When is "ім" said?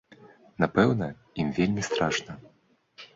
1.43-1.51